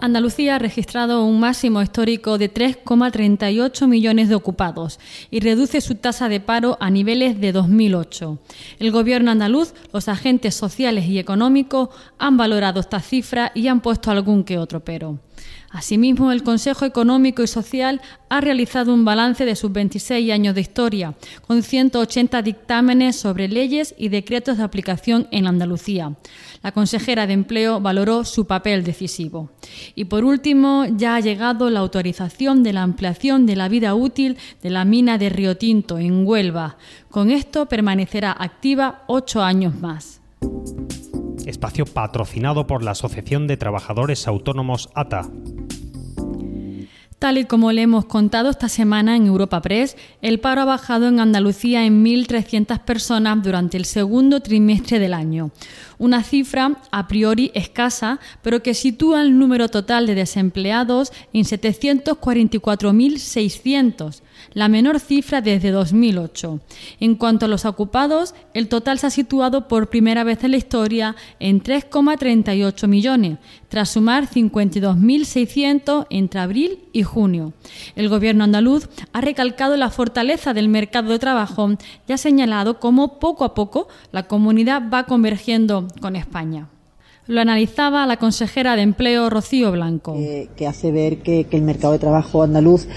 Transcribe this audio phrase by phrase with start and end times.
[0.00, 6.28] Andalucía ha registrado un máximo histórico de 3,38 millones de ocupados y reduce su tasa
[6.28, 8.38] de paro a niveles de 2008.
[8.78, 11.88] El gobierno andaluz, los agentes sociales y económicos
[12.18, 15.18] han valorado esta cifra y han puesto algún que otro pero.
[15.70, 20.62] Asimismo, el Consejo Económico y Social ha realizado un balance de sus 26 años de
[20.62, 21.14] historia,
[21.46, 26.14] con 180 dictámenes sobre leyes y decretos de aplicación en Andalucía.
[26.62, 29.50] La consejera de Empleo valoró su papel decisivo.
[29.94, 34.38] Y por último, ya ha llegado la autorización de la ampliación de la vida útil
[34.62, 36.78] de la mina de Río Tinto en Huelva.
[37.10, 40.17] Con esto permanecerá activa ocho años más
[41.48, 45.28] espacio patrocinado por la Asociación de Trabajadores Autónomos ATA.
[47.18, 51.08] Tal y como le hemos contado esta semana en Europa Press, el paro ha bajado
[51.08, 55.50] en Andalucía en 1.300 personas durante el segundo trimestre del año.
[55.98, 64.22] Una cifra a priori escasa, pero que sitúa el número total de desempleados en 744.600,
[64.52, 66.60] la menor cifra desde 2008.
[67.00, 70.56] En cuanto a los ocupados, el total se ha situado por primera vez en la
[70.56, 77.52] historia en 3,38 millones, tras sumar 52.600 entre abril y junio.
[77.96, 81.70] El gobierno andaluz ha recalcado la fortaleza del mercado de trabajo
[82.06, 86.68] y ha señalado cómo poco a poco la comunidad va convergiendo con España.
[87.26, 90.16] Lo analizaba la consejera de Empleo Rocío Blanco.
[90.56, 92.88] que hace ver que, el mercado de trabajo andaluz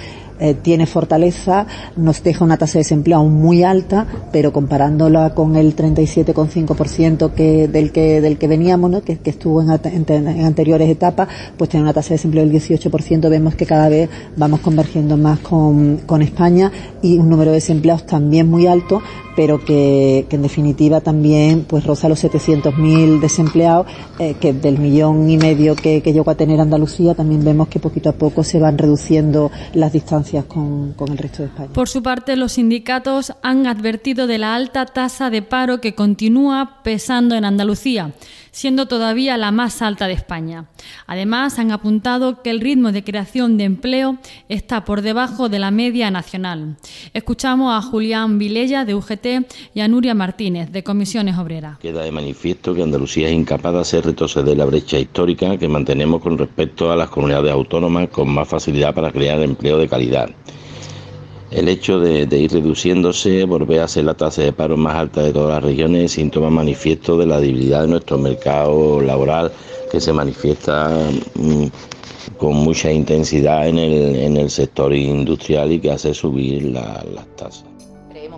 [0.41, 5.55] eh, tiene fortaleza, nos deja una tasa de desempleo aún muy alta, pero comparándola con
[5.55, 11.83] el 37,5% que, del, que, del que veníamos, que, estuvo en, anteriores etapas, pues tiene
[11.83, 16.23] una tasa de desempleo del 18%, vemos que cada vez vamos convergiendo más con, con
[16.23, 16.71] España
[17.03, 18.99] y un número de desempleados también muy alto,
[19.35, 23.87] pero que, en definitiva también pues roza los 700.000 desempleados,
[24.19, 27.79] eh, que del millón y medio que, que, llegó a tener Andalucía, también vemos que
[27.79, 31.69] poquito a poco se van reduciendo las distancias con, con el resto de España.
[31.73, 36.81] Por su parte, los sindicatos han advertido de la alta tasa de paro que continúa
[36.83, 38.13] pesando en Andalucía
[38.51, 40.65] siendo todavía la más alta de España.
[41.07, 44.17] Además, han apuntado que el ritmo de creación de empleo
[44.49, 46.75] está por debajo de la media nacional.
[47.13, 49.20] Escuchamos a Julián Vilella de UGT
[49.73, 51.77] y a Martínez de Comisiones Obreras.
[51.79, 56.21] Queda de manifiesto que Andalucía es incapaz de hacer retroceder la brecha histórica que mantenemos
[56.21, 60.29] con respecto a las comunidades autónomas con más facilidad para crear empleo de calidad.
[61.51, 65.33] El hecho de, ir reduciéndose, volver a ser la tasa de paro más alta de
[65.33, 69.51] todas las regiones, es síntoma manifiesto de la debilidad de nuestro mercado laboral
[69.91, 70.89] que se manifiesta
[71.35, 71.65] mm,
[72.37, 77.70] con mucha intensidad en el, sector industrial y que hace subir las tasas.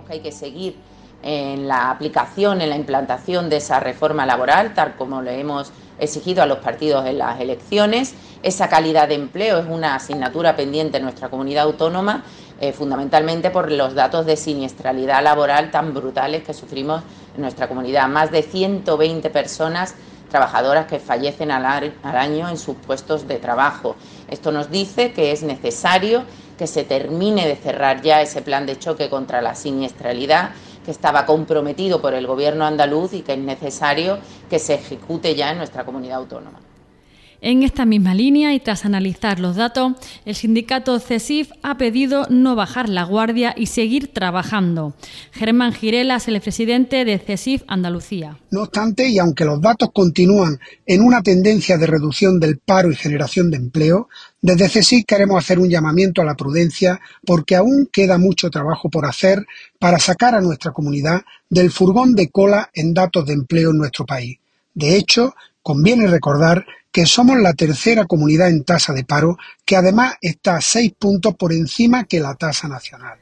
[0.06, 0.76] Que hay que seguir
[1.22, 6.42] en la aplicación, en la implantación de esa reforma laboral, tal como le hemos exigido
[6.42, 8.14] a los partidos en las elecciones.
[8.42, 12.24] Esa calidad de empleo es una asignatura pendiente en nuestra comunidad autónoma
[12.60, 17.02] eh, fundamentalmente por los datos de siniestralidad laboral tan brutales que sufrimos
[17.34, 18.06] en nuestra comunidad.
[18.08, 19.94] Más de 120 personas
[20.30, 23.96] trabajadoras que fallecen al, al año en sus puestos de trabajo.
[24.28, 26.24] Esto nos dice que es necesario
[26.58, 30.50] que se termine de cerrar ya ese plan de choque contra la siniestralidad
[30.84, 35.50] que estaba comprometido por el Gobierno andaluz y que es necesario que se ejecute ya
[35.50, 36.60] en nuestra comunidad autónoma.
[37.46, 39.92] En esta misma línea y tras analizar los datos,
[40.24, 44.94] el sindicato CESIF ha pedido no bajar la guardia y seguir trabajando.
[45.30, 48.38] Germán Girelas, el presidente de CESIF Andalucía.
[48.50, 52.96] No obstante, y aunque los datos continúan en una tendencia de reducción del paro y
[52.96, 54.08] generación de empleo,
[54.40, 59.04] desde CESIF queremos hacer un llamamiento a la prudencia porque aún queda mucho trabajo por
[59.04, 59.44] hacer
[59.78, 64.06] para sacar a nuestra comunidad del furgón de cola en datos de empleo en nuestro
[64.06, 64.38] país.
[64.72, 66.64] De hecho, conviene recordar
[66.94, 71.52] que somos la tercera comunidad en tasa de paro, que además está seis puntos por
[71.52, 73.18] encima que la tasa nacional.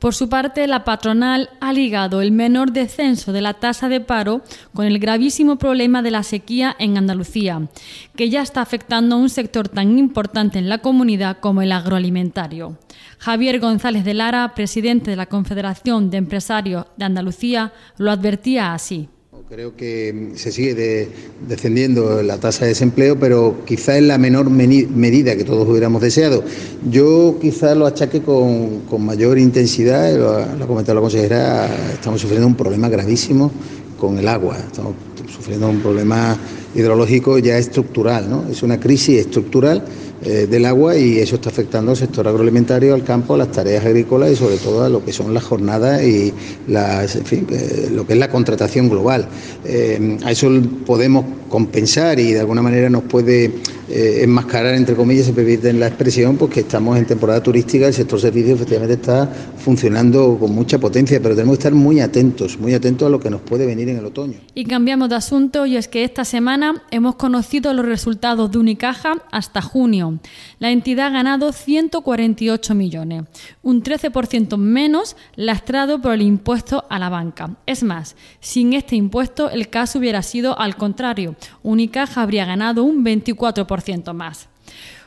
[0.00, 4.40] Por su parte, la patronal ha ligado el menor descenso de la tasa de paro
[4.72, 7.68] con el gravísimo problema de la sequía en Andalucía,
[8.16, 12.78] que ya está afectando a un sector tan importante en la comunidad como el agroalimentario.
[13.18, 19.10] Javier González de Lara, presidente de la Confederación de Empresarios de Andalucía, lo advertía así.
[19.50, 21.08] Creo que se sigue
[21.48, 26.44] descendiendo la tasa de desempleo, pero quizá en la menor medida que todos hubiéramos deseado.
[26.88, 32.46] Yo quizá lo achaque con, mayor intensidad, lo, lo ha comentado la consejera, estamos sufriendo
[32.46, 33.50] un problema gravísimo
[33.98, 34.56] con el agua.
[34.56, 34.94] Estamos
[35.28, 36.38] sufriendo un problema
[36.72, 38.44] hidrológico ya estructural, ¿no?
[38.48, 39.82] Es una crisis estructural
[40.22, 43.86] eh, del agua y eso está afectando al sector agroalimentario, al campo, a las tareas
[43.86, 46.34] agrícolas y sobre todo a lo que son las jornadas y
[46.68, 49.26] eh, lo que es la contratación global.
[49.64, 50.50] Eh, a eso
[50.84, 53.50] podemos compensar y de alguna manera nos puede
[53.90, 58.20] enmascarar, entre comillas, se permiten la expresión, porque pues estamos en temporada turística, el sector
[58.20, 63.06] servicios efectivamente está funcionando con mucha potencia, pero tenemos que estar muy atentos, muy atentos
[63.06, 64.34] a lo que nos puede venir en el otoño.
[64.54, 69.14] Y cambiamos de asunto y es que esta semana hemos conocido los resultados de Unicaja
[69.32, 70.18] hasta junio.
[70.58, 73.24] La entidad ha ganado 148 millones,
[73.62, 77.56] un 13% menos lastrado por el impuesto a la banca.
[77.66, 81.36] Es más, sin este impuesto el caso hubiera sido al contrario.
[81.62, 83.79] Unicaja habría ganado un 24%
[84.14, 84.48] más.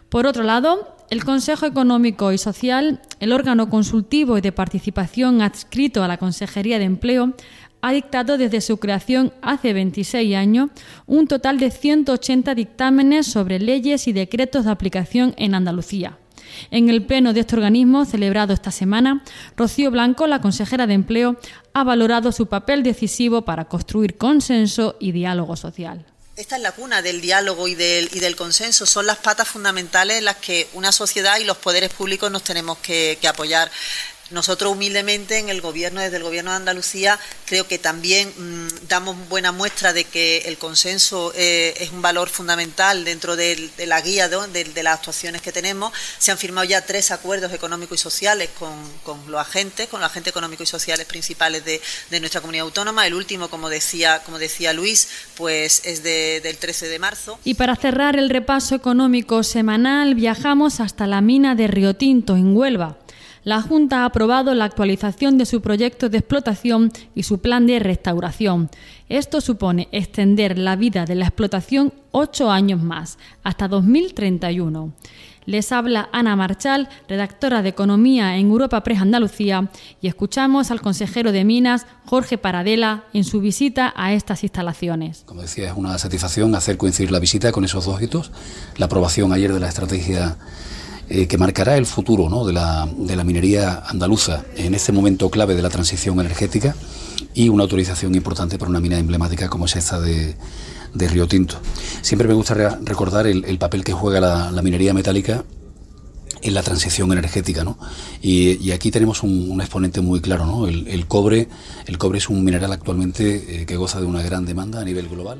[0.09, 6.03] Por otro lado, el Consejo Económico y Social, el órgano consultivo y de participación adscrito
[6.03, 7.33] a la Consejería de Empleo,
[7.81, 10.69] ha dictado desde su creación hace 26 años
[11.05, 16.17] un total de 180 dictámenes sobre leyes y decretos de aplicación en Andalucía.
[16.71, 19.23] En el pleno de este organismo, celebrado esta semana,
[19.57, 21.37] Rocío Blanco, la consejera de Empleo,
[21.73, 26.05] ha valorado su papel decisivo para construir consenso y diálogo social.
[26.35, 30.17] Esta es la cuna del diálogo y del, y del, consenso, son las patas fundamentales
[30.17, 33.71] en las que una sociedad y los poderes públicos nos tenemos que, que apoyar.
[34.31, 39.17] Nosotros humildemente en el gobierno, desde el gobierno de Andalucía, creo que también mm, damos
[39.27, 44.29] buena muestra de que el consenso eh, es un valor fundamental dentro de, la guía
[44.29, 45.91] de, las actuaciones que tenemos.
[46.17, 48.73] Se han firmado ya tres acuerdos económicos y sociales con,
[49.29, 51.81] los agentes, con los agentes económicos y sociales principales de,
[52.19, 53.05] nuestra comunidad autónoma.
[53.05, 57.39] El último, como decía, como decía Luis, pues es del 13 de marzo.
[57.43, 62.55] Y para cerrar el repaso económico semanal, viajamos hasta la mina de Río Tinto, en
[62.55, 62.97] Huelva
[63.43, 67.79] la Junta ha aprobado la actualización de su proyecto de explotación y su plan de
[67.79, 68.69] restauración.
[69.09, 74.93] Esto supone extender la vida de la explotación ocho años más, hasta 2031.
[75.45, 79.69] Les habla Ana Marchal, redactora de Economía en Europa Press Andalucía,
[80.01, 85.23] y escuchamos al consejero de Minas, Jorge Paradela, en su visita a estas instalaciones.
[85.25, 88.31] Como decía, es una satisfacción hacer coincidir la visita con esos dos hitos,
[88.77, 90.37] la aprobación ayer de la estrategia
[91.09, 92.45] eh, que marcará el futuro ¿no?
[92.45, 96.75] de, la, de la minería andaluza en este momento clave de la transición energética
[97.33, 100.35] y una autorización importante para una mina emblemática como es esta de,
[100.93, 101.57] de Río Tinto.
[102.01, 104.19] Siempre me gusta recordar el, papel que juega
[104.51, 105.43] la, minería metálica
[106.41, 107.77] en la transición energética, ¿no?
[108.21, 110.67] Y, aquí tenemos un, exponente muy claro, ¿no?
[110.67, 111.47] El, cobre,
[111.85, 115.07] el cobre es un mineral actualmente eh, que goza de una gran demanda a nivel
[115.07, 115.39] global.